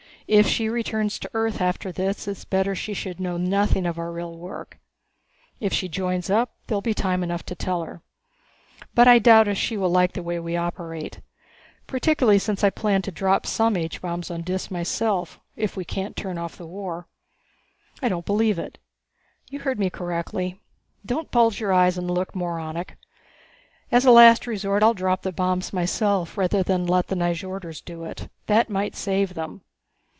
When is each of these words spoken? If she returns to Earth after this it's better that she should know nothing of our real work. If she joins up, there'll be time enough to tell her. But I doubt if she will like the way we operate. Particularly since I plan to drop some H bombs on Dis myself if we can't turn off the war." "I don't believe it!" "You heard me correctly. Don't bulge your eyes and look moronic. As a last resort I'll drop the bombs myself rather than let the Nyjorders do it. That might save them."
If 0.27 0.47
she 0.47 0.69
returns 0.69 1.19
to 1.19 1.29
Earth 1.33 1.59
after 1.59 1.91
this 1.91 2.25
it's 2.25 2.45
better 2.45 2.71
that 2.71 2.75
she 2.77 2.93
should 2.93 3.19
know 3.19 3.35
nothing 3.35 3.85
of 3.85 3.99
our 3.99 4.13
real 4.13 4.33
work. 4.33 4.79
If 5.59 5.73
she 5.73 5.89
joins 5.89 6.29
up, 6.29 6.53
there'll 6.67 6.79
be 6.81 6.93
time 6.93 7.21
enough 7.21 7.43
to 7.47 7.55
tell 7.55 7.83
her. 7.83 8.01
But 8.93 9.09
I 9.09 9.19
doubt 9.19 9.49
if 9.49 9.57
she 9.57 9.75
will 9.75 9.89
like 9.89 10.13
the 10.13 10.23
way 10.23 10.39
we 10.39 10.55
operate. 10.55 11.19
Particularly 11.85 12.39
since 12.39 12.63
I 12.63 12.69
plan 12.69 13.01
to 13.01 13.11
drop 13.11 13.45
some 13.45 13.75
H 13.75 14.01
bombs 14.01 14.31
on 14.31 14.41
Dis 14.43 14.71
myself 14.71 15.37
if 15.57 15.75
we 15.75 15.83
can't 15.83 16.15
turn 16.15 16.37
off 16.37 16.55
the 16.57 16.65
war." 16.67 17.09
"I 18.01 18.07
don't 18.07 18.25
believe 18.25 18.57
it!" 18.57 18.77
"You 19.49 19.59
heard 19.59 19.79
me 19.79 19.89
correctly. 19.89 20.61
Don't 21.05 21.29
bulge 21.29 21.59
your 21.59 21.73
eyes 21.73 21.97
and 21.97 22.09
look 22.09 22.33
moronic. 22.33 22.95
As 23.91 24.05
a 24.05 24.11
last 24.11 24.47
resort 24.47 24.81
I'll 24.81 24.93
drop 24.93 25.23
the 25.23 25.33
bombs 25.33 25.73
myself 25.73 26.37
rather 26.37 26.63
than 26.63 26.85
let 26.87 27.07
the 27.07 27.15
Nyjorders 27.17 27.83
do 27.83 28.05
it. 28.05 28.29
That 28.45 28.69
might 28.69 28.95
save 28.95 29.33
them." 29.33 29.63